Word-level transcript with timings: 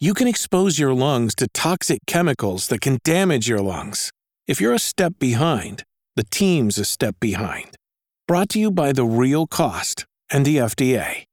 you 0.00 0.14
can 0.14 0.28
expose 0.28 0.78
your 0.78 0.94
lungs 0.94 1.34
to 1.34 1.48
toxic 1.48 1.98
chemicals 2.06 2.68
that 2.68 2.80
can 2.80 3.00
damage 3.02 3.48
your 3.48 3.60
lungs. 3.60 4.12
If 4.46 4.60
you're 4.60 4.74
a 4.74 4.78
step 4.78 5.14
behind, 5.18 5.82
the 6.14 6.22
team's 6.22 6.78
a 6.78 6.84
step 6.84 7.16
behind. 7.18 7.74
Brought 8.28 8.48
to 8.50 8.60
you 8.60 8.70
by 8.70 8.92
The 8.92 9.04
Real 9.04 9.48
Cost 9.48 10.06
and 10.30 10.44
the 10.44 10.58
FDA. 10.58 11.24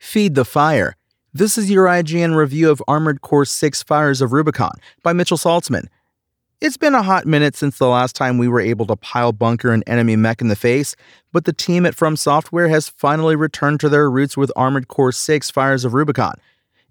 Feed 0.00 0.34
the 0.34 0.44
Fire. 0.44 0.96
This 1.32 1.56
is 1.56 1.70
your 1.70 1.86
IGN 1.86 2.34
review 2.34 2.68
of 2.68 2.82
Armored 2.88 3.20
Core 3.20 3.44
6 3.44 3.84
Fires 3.84 4.20
of 4.20 4.32
Rubicon 4.32 4.72
by 5.04 5.12
Mitchell 5.12 5.38
Saltzman. 5.38 5.86
It's 6.60 6.76
been 6.76 6.94
a 6.94 7.02
hot 7.02 7.26
minute 7.26 7.54
since 7.54 7.78
the 7.78 7.88
last 7.88 8.16
time 8.16 8.38
we 8.38 8.48
were 8.48 8.60
able 8.60 8.86
to 8.86 8.96
pile 8.96 9.32
bunker 9.32 9.72
an 9.72 9.84
enemy 9.86 10.16
mech 10.16 10.40
in 10.40 10.48
the 10.48 10.56
face, 10.56 10.96
but 11.32 11.44
the 11.44 11.52
team 11.52 11.86
at 11.86 11.94
From 11.94 12.16
Software 12.16 12.68
has 12.68 12.88
finally 12.88 13.36
returned 13.36 13.78
to 13.80 13.88
their 13.88 14.10
roots 14.10 14.36
with 14.36 14.50
Armored 14.56 14.88
Core 14.88 15.12
6 15.12 15.50
Fires 15.52 15.84
of 15.84 15.94
Rubicon. 15.94 16.34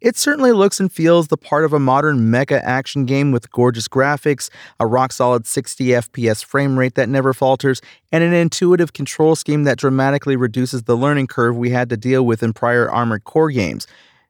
It 0.01 0.17
certainly 0.17 0.51
looks 0.51 0.79
and 0.79 0.91
feels 0.91 1.27
the 1.27 1.37
part 1.37 1.63
of 1.63 1.73
a 1.73 1.79
modern 1.79 2.31
mecha 2.31 2.59
action 2.63 3.05
game 3.05 3.31
with 3.31 3.51
gorgeous 3.51 3.87
graphics, 3.87 4.49
a 4.79 4.87
rock 4.87 5.11
solid 5.11 5.45
60 5.45 5.85
FPS 5.85 6.43
frame 6.43 6.79
rate 6.79 6.95
that 6.95 7.07
never 7.07 7.33
falters, 7.33 7.81
and 8.11 8.23
an 8.23 8.33
intuitive 8.33 8.93
control 8.93 9.35
scheme 9.35 9.63
that 9.65 9.77
dramatically 9.77 10.35
reduces 10.35 10.83
the 10.83 10.97
learning 10.97 11.27
curve 11.27 11.55
we 11.55 11.69
had 11.69 11.87
to 11.89 11.97
deal 11.97 12.25
with 12.25 12.41
in 12.41 12.51
prior 12.51 12.89
Armored 12.89 13.25
Core 13.25 13.51
games. 13.51 13.85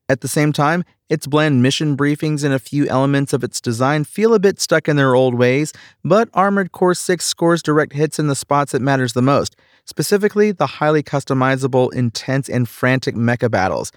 At 0.10 0.20
the 0.20 0.28
same 0.28 0.52
time, 0.52 0.84
its 1.08 1.26
bland 1.26 1.64
mission 1.64 1.96
briefings 1.96 2.44
and 2.44 2.54
a 2.54 2.60
few 2.60 2.86
elements 2.90 3.32
of 3.32 3.42
its 3.42 3.62
design 3.62 4.04
feel 4.04 4.34
a 4.34 4.40
bit 4.40 4.60
stuck 4.60 4.90
in 4.90 4.98
their 4.98 5.16
old 5.16 5.36
ways, 5.36 5.72
but 6.04 6.28
Armored 6.34 6.74
Core 6.74 6.94
6 6.94 7.24
scores 7.24 7.64
direct 7.64 7.94
hits 7.94 8.20
in 8.20 8.28
the 8.28 8.36
spots 8.36 8.74
that 8.74 8.82
matters 8.82 9.14
the 9.14 9.22
most, 9.22 9.56
specifically 9.86 10.52
the 10.52 10.68
highly 10.68 11.02
customizable, 11.02 11.94
intense, 11.94 12.50
and 12.50 12.68
frantic 12.68 13.16
mecha 13.16 13.50
battles. 13.50 13.94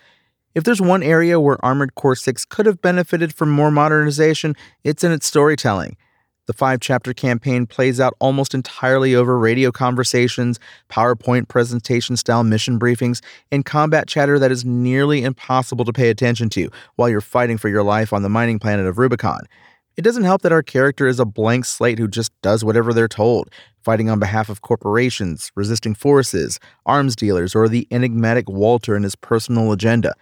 If 0.55 0.63
there's 0.63 0.81
one 0.81 1.03
area 1.03 1.41
where 1.41 1.63
Armored 1.65 1.97
Core 1.97 2.15
6 2.15 2.45
could 2.45 2.67
have 2.67 2.81
benefited 2.81 3.35
from 3.35 3.51
more 3.51 3.73
modernization, 3.73 4.55
it's 4.85 5.03
in 5.03 5.11
its 5.11 5.27
storytelling. 5.27 5.97
The 6.47 6.53
five 6.53 6.79
chapter 6.79 7.13
campaign 7.13 7.67
plays 7.67 7.99
out 7.99 8.15
almost 8.21 8.55
entirely 8.55 9.17
over 9.17 9.37
radio 9.37 9.73
conversations, 9.73 10.61
PowerPoint 10.89 11.49
presentation 11.49 12.17
style 12.17 12.45
mission 12.45 12.79
briefings, 12.79 13.21
and 13.51 13.65
combat 13.65 14.07
chatter 14.07 14.39
that 14.39 14.53
is 14.53 14.65
nearly 14.65 15.25
impossible 15.25 15.85
to 15.87 15.93
pay 15.93 16.09
attention 16.09 16.51
to 16.51 16.71
while 16.95 17.09
you're 17.09 17.21
fighting 17.21 17.59
for 17.59 17.69
your 17.69 17.83
life 17.83 18.13
on 18.13 18.23
the 18.23 18.29
mining 18.29 18.61
planet 18.61 18.87
of 18.87 18.99
Rubicon. 18.99 19.41
It 19.97 20.03
doesn't 20.03 20.25
help 20.25 20.43
that 20.43 20.53
our 20.53 20.63
character 20.63 21.09
is 21.09 21.19
a 21.19 21.25
blank 21.25 21.65
slate 21.65 21.99
who 21.99 22.07
just 22.07 22.31
does 22.43 22.65
whatever 22.65 22.93
they're 22.93 23.09
told, 23.09 23.51
fighting 23.83 24.09
on 24.09 24.21
behalf 24.21 24.49
of 24.49 24.61
corporations, 24.61 25.51
resisting 25.57 25.95
forces, 25.95 26.61
arms 26.87 27.17
dealers, 27.17 27.57
or 27.57 27.69
the 27.69 27.89
enigmatic 27.91 28.49
Walter 28.49 28.95
and 28.95 29.05
his 29.05 29.17
personal 29.17 29.73
agenda. 29.73 30.15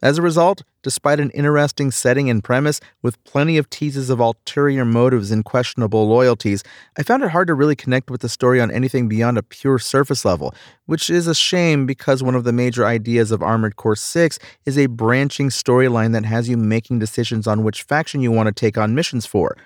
As 0.00 0.16
a 0.16 0.22
result, 0.22 0.62
despite 0.84 1.18
an 1.18 1.30
interesting 1.30 1.90
setting 1.90 2.30
and 2.30 2.42
premise 2.42 2.80
with 3.02 3.22
plenty 3.24 3.58
of 3.58 3.68
teases 3.68 4.10
of 4.10 4.20
ulterior 4.20 4.84
motives 4.84 5.32
and 5.32 5.44
questionable 5.44 6.06
loyalties, 6.06 6.62
I 6.96 7.02
found 7.02 7.24
it 7.24 7.30
hard 7.30 7.48
to 7.48 7.54
really 7.54 7.74
connect 7.74 8.08
with 8.08 8.20
the 8.20 8.28
story 8.28 8.60
on 8.60 8.70
anything 8.70 9.08
beyond 9.08 9.38
a 9.38 9.42
pure 9.42 9.80
surface 9.80 10.24
level, 10.24 10.54
which 10.86 11.10
is 11.10 11.26
a 11.26 11.34
shame 11.34 11.84
because 11.84 12.22
one 12.22 12.36
of 12.36 12.44
the 12.44 12.52
major 12.52 12.86
ideas 12.86 13.32
of 13.32 13.42
Armored 13.42 13.74
Core 13.74 13.96
6 13.96 14.38
is 14.64 14.78
a 14.78 14.86
branching 14.86 15.48
storyline 15.48 16.12
that 16.12 16.24
has 16.24 16.48
you 16.48 16.56
making 16.56 17.00
decisions 17.00 17.48
on 17.48 17.64
which 17.64 17.82
faction 17.82 18.20
you 18.20 18.30
want 18.30 18.46
to 18.46 18.52
take 18.52 18.78
on 18.78 18.94
missions 18.94 19.26
for. 19.26 19.56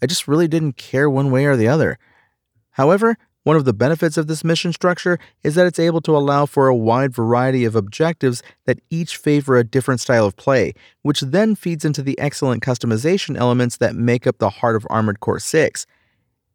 I 0.00 0.06
just 0.06 0.28
really 0.28 0.46
didn't 0.46 0.76
care 0.76 1.10
one 1.10 1.32
way 1.32 1.44
or 1.44 1.56
the 1.56 1.68
other. 1.68 1.98
However, 2.70 3.18
one 3.44 3.56
of 3.56 3.64
the 3.64 3.72
benefits 3.72 4.16
of 4.16 4.28
this 4.28 4.44
mission 4.44 4.72
structure 4.72 5.18
is 5.42 5.56
that 5.56 5.66
it's 5.66 5.78
able 5.78 6.00
to 6.02 6.16
allow 6.16 6.46
for 6.46 6.68
a 6.68 6.76
wide 6.76 7.12
variety 7.12 7.64
of 7.64 7.74
objectives 7.74 8.42
that 8.66 8.80
each 8.88 9.16
favor 9.16 9.56
a 9.56 9.64
different 9.64 10.00
style 10.00 10.26
of 10.26 10.36
play, 10.36 10.74
which 11.02 11.20
then 11.20 11.56
feeds 11.56 11.84
into 11.84 12.02
the 12.02 12.18
excellent 12.20 12.62
customization 12.62 13.36
elements 13.36 13.78
that 13.78 13.96
make 13.96 14.26
up 14.26 14.38
the 14.38 14.50
heart 14.50 14.76
of 14.76 14.86
Armored 14.90 15.20
Core 15.20 15.40
6. 15.40 15.86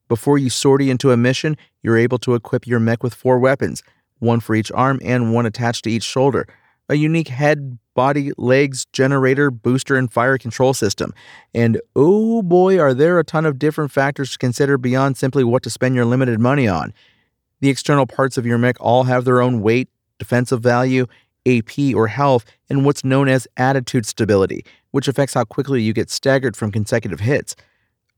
Before 0.08 0.38
you 0.38 0.50
sortie 0.50 0.90
into 0.90 1.12
a 1.12 1.18
mission, 1.18 1.58
you're 1.84 1.98
able 1.98 2.20
to 2.20 2.36
equip 2.36 2.66
your 2.66 2.80
mech 2.80 3.04
with 3.04 3.14
four 3.14 3.38
weapons, 3.38 3.84
one 4.20 4.40
for 4.40 4.56
each 4.56 4.72
arm 4.72 5.00
and 5.04 5.34
one 5.34 5.46
attached 5.46 5.84
to 5.84 5.92
each 5.92 6.04
shoulder, 6.04 6.48
a 6.88 6.96
unique 6.96 7.28
head, 7.28 7.78
body, 7.98 8.32
legs, 8.38 8.86
generator, 8.94 9.50
booster, 9.50 9.96
and 9.96 10.14
fire 10.14 10.38
control 10.38 10.72
system. 10.72 11.16
And 11.56 11.82
oh 11.96 12.44
boy, 12.44 12.80
are 12.80 12.94
there 12.94 13.18
a 13.18 13.24
ton 13.24 13.44
of 13.44 13.58
different 13.58 13.92
factors 13.92 14.34
to 14.34 14.38
consider 14.38 14.78
beyond 14.78 15.18
simply 15.18 15.44
what 15.44 15.64
to 15.64 15.72
spend 15.72 15.96
your 15.96 16.06
limited 16.06 16.40
money 16.40 16.68
on. 16.68 16.94
The 17.60 17.70
external 17.70 18.06
parts 18.06 18.38
of 18.38 18.46
your 18.46 18.60
mech 18.60 18.76
all 18.80 19.06
have 19.06 19.26
their 19.26 19.42
own 19.42 19.62
weight, 19.62 19.90
defensive 20.20 20.62
value, 20.62 21.08
AP 21.48 21.96
or 21.96 22.06
health, 22.06 22.46
and 22.70 22.86
what's 22.86 23.04
known 23.04 23.28
as 23.28 23.48
attitude 23.58 24.06
stability, 24.06 24.64
which 24.92 25.08
affects 25.08 25.34
how 25.34 25.46
quickly 25.46 25.82
you 25.82 25.92
get 25.92 26.12
staggered 26.12 26.56
from 26.56 26.72
consecutive 26.72 27.22
hits. 27.22 27.56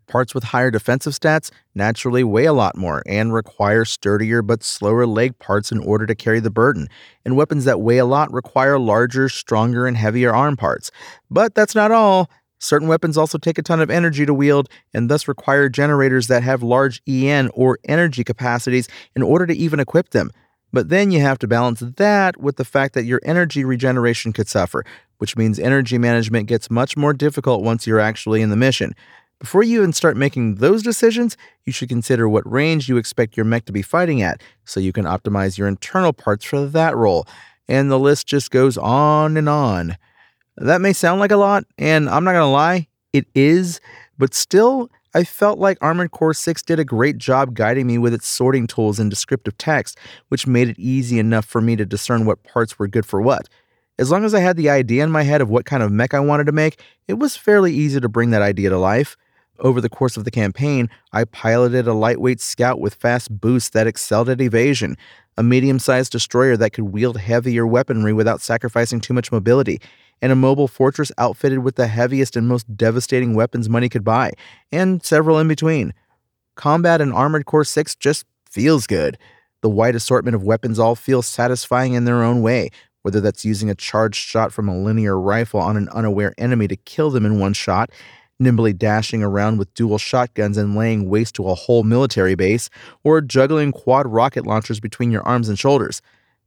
Parts 0.10 0.34
with 0.34 0.46
higher 0.46 0.72
defensive 0.72 1.14
stats 1.14 1.52
naturally 1.76 2.24
weigh 2.24 2.46
a 2.46 2.54
lot 2.54 2.76
more 2.76 3.04
and 3.06 3.32
require 3.32 3.86
sturdier 3.86 4.42
but 4.42 4.64
slower 4.64 5.06
leg 5.06 5.38
parts 5.38 5.72
in 5.72 5.78
order 5.78 6.08
to 6.08 6.16
carry 6.16 6.40
the 6.40 6.50
burden, 6.50 6.88
and 7.24 7.38
weapons 7.38 7.64
that 7.66 7.80
weigh 7.80 8.00
a 8.00 8.06
lot 8.06 8.34
require 8.34 8.80
larger, 8.80 9.30
stronger, 9.30 9.86
and 9.86 9.96
heavier 9.96 10.34
arm 10.34 10.58
parts. 10.58 10.90
But 11.30 11.54
that's 11.54 11.76
not 11.76 11.92
all. 11.92 12.28
Certain 12.58 12.88
weapons 12.88 13.18
also 13.18 13.38
take 13.38 13.60
a 13.60 13.62
ton 13.62 13.82
of 13.82 13.92
energy 13.92 14.26
to 14.26 14.34
wield 14.34 14.68
and 14.96 15.12
thus 15.12 15.28
require 15.28 15.70
generators 15.70 16.26
that 16.26 16.42
have 16.42 16.64
large 16.64 17.04
EN 17.08 17.52
or 17.54 17.78
energy 17.86 18.24
capacities 18.24 18.90
in 19.16 19.22
order 19.22 19.46
to 19.46 19.54
even 19.54 19.80
equip 19.80 20.10
them. 20.10 20.32
But 20.74 20.90
then 20.90 21.12
you 21.12 21.22
have 21.22 21.38
to 21.40 21.48
balance 21.48 21.82
that 21.82 22.42
with 22.42 22.56
the 22.56 22.66
fact 22.66 22.96
that 22.96 23.06
your 23.06 23.22
energy 23.24 23.64
regeneration 23.64 24.34
could 24.34 24.48
suffer, 24.48 24.84
which 25.20 25.38
means 25.38 25.60
energy 25.60 26.00
management 26.00 26.48
gets 26.48 26.72
much 26.72 26.98
more 26.98 27.14
difficult 27.14 27.64
once 27.64 27.86
you're 27.86 28.00
actually 28.00 28.42
in 28.42 28.50
the 28.50 28.56
mission. 28.56 28.96
Before 29.40 29.64
you 29.64 29.80
even 29.80 29.94
start 29.94 30.18
making 30.18 30.56
those 30.56 30.84
decisions, 30.84 31.38
you 31.66 31.72
should 31.72 31.88
consider 31.88 32.28
what 32.28 32.50
range 32.50 32.90
you 32.90 32.98
expect 32.98 33.38
your 33.38 33.46
mech 33.46 33.64
to 33.66 33.72
be 33.72 33.82
fighting 33.82 34.22
at 34.22 34.42
so 34.66 34.82
you 34.82 34.92
can 34.92 35.06
optimize 35.06 35.58
your 35.58 35.68
internal 35.70 36.12
parts 36.12 36.44
for 36.44 36.66
that 36.66 36.96
role. 36.96 37.26
And 37.68 37.90
the 37.90 38.00
list 38.00 38.28
just 38.28 38.52
goes 38.52 38.78
on 38.78 39.38
and 39.38 39.48
on. 39.48 39.96
That 40.58 40.82
may 40.82 40.92
sound 40.92 41.22
like 41.22 41.32
a 41.32 41.38
lot, 41.38 41.64
and 41.78 42.10
I'm 42.10 42.26
not 42.26 42.34
gonna 42.34 42.52
lie, 42.52 42.90
it 43.14 43.28
is, 43.34 43.80
but 44.18 44.34
still, 44.34 44.92
I 45.16 45.24
felt 45.24 45.58
like 45.58 45.78
Armored 45.80 46.12
Core 46.12 46.34
6 46.34 46.62
did 46.64 46.80
a 46.80 46.84
great 46.84 47.18
job 47.18 47.56
guiding 47.56 47.88
me 47.88 47.98
with 47.98 48.14
its 48.14 48.28
sorting 48.28 48.68
tools 48.68 49.00
and 49.00 49.10
descriptive 49.10 49.58
text, 49.58 49.98
which 50.28 50.48
made 50.48 50.68
it 50.68 50.78
easy 50.78 51.18
enough 51.18 51.46
for 51.46 51.62
me 51.62 51.78
to 51.78 51.86
discern 51.86 52.26
what 52.26 52.44
parts 52.44 52.78
were 52.78 52.88
good 52.88 53.06
for 53.06 53.22
what. 53.22 53.48
As 53.98 54.12
long 54.12 54.26
as 54.26 54.34
I 54.34 54.42
had 54.42 54.58
the 54.58 54.70
idea 54.70 55.04
in 55.04 55.12
my 55.12 55.24
head 55.24 55.42
of 55.42 55.50
what 55.50 55.66
kind 55.66 55.82
of 55.82 55.92
mech 55.92 56.14
I 56.14 56.20
wanted 56.20 56.46
to 56.46 56.52
make, 56.52 56.82
it 57.08 57.14
was 57.14 57.38
fairly 57.38 57.74
easy 57.74 58.02
to 58.02 58.10
bring 58.10 58.32
that 58.32 58.42
idea 58.42 58.70
to 58.70 58.78
life. 58.78 59.16
Over 59.60 59.82
the 59.82 59.90
course 59.90 60.16
of 60.16 60.24
the 60.24 60.32
campaign, 60.32 60.90
I 61.12 61.26
piloted 61.26 61.88
a 61.88 61.94
lightweight 61.94 62.40
scout 62.40 62.80
with 62.80 62.94
fast 62.94 63.42
boosts 63.42 63.70
that 63.72 63.88
excelled 63.88 64.30
at 64.30 64.40
evasion, 64.40 64.96
a 65.38 65.44
medium 65.44 65.80
sized 65.80 66.12
destroyer 66.12 66.56
that 66.58 66.72
could 66.72 66.86
wield 66.86 67.18
heavier 67.18 67.68
weaponry 67.68 68.14
without 68.14 68.42
sacrificing 68.42 69.02
too 69.02 69.14
much 69.14 69.32
mobility, 69.32 69.82
and 70.22 70.32
a 70.32 70.36
mobile 70.36 70.68
fortress 70.68 71.12
outfitted 71.18 71.60
with 71.60 71.76
the 71.76 71.88
heaviest 71.88 72.36
and 72.36 72.48
most 72.48 72.78
devastating 72.78 73.34
weapons 73.34 73.70
money 73.70 73.90
could 73.90 74.04
buy, 74.04 74.32
and 74.72 75.04
several 75.04 75.40
in 75.40 75.48
between. 75.48 75.94
Combat 76.56 77.02
in 77.02 77.12
Armored 77.12 77.46
Core 77.46 77.64
6 77.64 77.96
just 77.96 78.26
feels 78.50 78.88
good. 78.88 79.18
The 79.62 79.70
wide 79.70 79.96
assortment 79.96 80.36
of 80.36 80.44
weapons 80.44 80.80
all 80.80 80.96
feel 80.96 81.22
satisfying 81.22 81.94
in 81.94 82.06
their 82.06 82.24
own 82.24 82.42
way, 82.42 82.70
whether 83.02 83.20
that's 83.20 83.46
using 83.46 83.70
a 83.70 83.76
charged 83.76 84.20
shot 84.20 84.54
from 84.54 84.70
a 84.70 84.78
linear 84.78 85.20
rifle 85.20 85.60
on 85.60 85.76
an 85.76 85.90
unaware 85.90 86.34
enemy 86.38 86.68
to 86.70 86.76
kill 86.78 87.10
them 87.12 87.26
in 87.26 87.40
one 87.40 87.54
shot 87.54 87.90
nimbly 88.40 88.74
dashing 88.74 89.22
around 89.22 89.58
with 89.58 89.74
dual 89.74 89.98
shotguns 89.98 90.58
and 90.58 90.76
laying 90.76 91.10
waste 91.10 91.36
to 91.36 91.48
a 91.48 91.56
whole 91.56 91.84
military 91.84 92.36
base, 92.36 92.70
or 93.04 93.22
juggling 93.22 93.72
quad 93.72 94.08
rocket 94.08 94.46
launchers 94.48 94.80
between 94.80 95.12
your 95.12 95.24
arms 95.24 95.50
and 95.50 95.60
shoulders. 95.60 96.02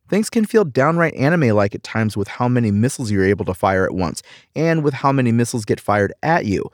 Things 0.09 0.29
can 0.29 0.44
feel 0.44 0.65
downright 0.65 1.15
anime 1.15 1.55
like 1.56 1.75
at 1.75 1.83
times 1.83 2.17
with 2.17 2.29
how 2.29 2.49
many 2.49 2.71
missiles 2.71 3.11
you're 3.11 3.25
able 3.25 3.44
to 3.44 3.55
fire 3.55 3.85
at 3.85 3.94
once, 3.94 4.23
and 4.55 4.83
with 4.83 4.94
how 4.94 5.12
many 5.12 5.33
missiles 5.33 5.65
get 5.65 5.81
fired 5.81 6.12
at 6.23 6.47
you. 6.47 6.71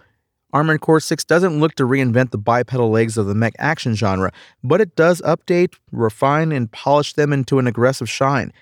Armored 0.52 0.80
Core 0.80 1.00
6 1.00 1.24
doesn't 1.24 1.60
look 1.60 1.74
to 1.74 1.82
reinvent 1.82 2.30
the 2.30 2.38
bipedal 2.38 2.90
legs 2.90 3.18
of 3.18 3.26
the 3.26 3.34
mech 3.34 3.54
action 3.58 3.94
genre, 3.94 4.32
but 4.64 4.80
it 4.80 4.96
does 4.96 5.20
update, 5.22 5.74
refine, 5.92 6.52
and 6.52 6.72
polish 6.72 7.12
them 7.12 7.32
into 7.34 7.58
an 7.58 7.66
aggressive 7.66 8.08
shine. 8.08 8.52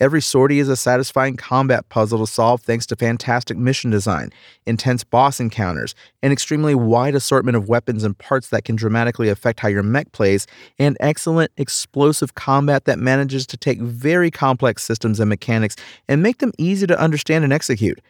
Every 0.00 0.20
sortie 0.20 0.58
is 0.58 0.68
a 0.68 0.76
satisfying 0.76 1.36
combat 1.36 1.88
puzzle 1.88 2.18
to 2.18 2.26
solve 2.26 2.62
thanks 2.62 2.84
to 2.86 2.96
fantastic 2.96 3.56
mission 3.56 3.92
design, 3.92 4.30
intense 4.66 5.04
boss 5.04 5.38
encounters, 5.38 5.94
an 6.20 6.32
extremely 6.32 6.74
wide 6.74 7.14
assortment 7.14 7.56
of 7.56 7.68
weapons 7.68 8.02
and 8.02 8.18
parts 8.18 8.48
that 8.48 8.64
can 8.64 8.74
dramatically 8.74 9.28
affect 9.28 9.60
how 9.60 9.68
your 9.68 9.84
mech 9.84 10.10
plays, 10.10 10.48
and 10.80 10.96
excellent 10.98 11.52
explosive 11.58 12.34
combat 12.34 12.86
that 12.86 12.98
manages 12.98 13.46
to 13.46 13.56
take 13.56 13.80
very 13.80 14.32
complex 14.32 14.82
systems 14.82 15.20
and 15.20 15.28
mechanics 15.28 15.76
and 16.08 16.24
make 16.24 16.38
them 16.38 16.52
easy 16.58 16.88
to 16.88 17.00
understand 17.00 17.44
and 17.44 17.52
execute. 17.52 18.00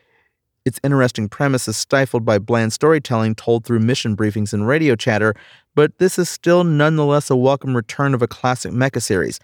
Its 0.64 0.80
interesting 0.82 1.28
premise 1.28 1.68
is 1.68 1.76
stifled 1.76 2.24
by 2.24 2.38
bland 2.38 2.72
storytelling 2.72 3.34
told 3.34 3.66
through 3.66 3.80
mission 3.80 4.16
briefings 4.16 4.54
and 4.54 4.66
radio 4.66 4.96
chatter, 4.96 5.34
but 5.74 5.98
this 5.98 6.18
is 6.18 6.30
still 6.30 6.64
nonetheless 6.64 7.28
a 7.28 7.36
welcome 7.36 7.76
return 7.76 8.14
of 8.14 8.22
a 8.22 8.26
classic 8.26 8.72
mecha 8.72 9.02
series. 9.02 9.38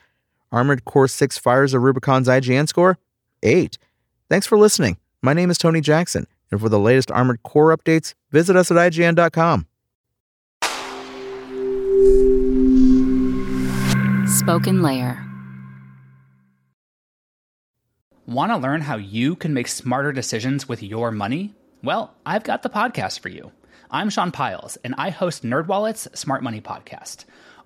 Armored 0.53 0.85
Core 0.85 1.09
6 1.09 1.39
Fires 1.39 1.75
of 1.75 1.83
Rubicon's 1.83 2.29
IGN 2.29 2.69
score? 2.69 2.99
8. 3.43 3.79
Thanks 4.29 4.47
for 4.47 4.59
listening. 4.59 4.97
My 5.23 5.33
name 5.33 5.51
is 5.51 5.59
Tony 5.59 5.81
Jackson, 5.81 6.27
and 6.51 6.61
for 6.61 6.69
the 6.69 6.79
latest 6.79 7.11
Armored 7.11 7.43
Core 7.43 7.77
updates, 7.77 8.15
visit 8.31 8.57
us 8.57 8.71
at 8.71 8.77
IGN.com. 8.77 9.67
Spoken 14.27 14.83
Layer. 14.83 15.27
Want 18.27 18.53
to 18.53 18.57
learn 18.57 18.81
how 18.81 18.97
you 18.97 19.35
can 19.35 19.53
make 19.53 19.67
smarter 19.69 20.13
decisions 20.13 20.69
with 20.69 20.83
your 20.83 21.11
money? 21.11 21.55
Well, 21.83 22.15
I've 22.25 22.45
got 22.45 22.63
the 22.63 22.71
podcast 22.71 23.21
for 23.21 23.29
you. 23.29 23.51
I'm 23.91 24.09
Sean 24.09 24.31
Pyles, 24.31 24.79
and 24.85 24.95
I 24.97 25.11
host 25.11 25.43
NerdWallet's 25.43 26.17
Smart 26.19 26.43
Money 26.43 26.61
Podcast. 26.61 27.25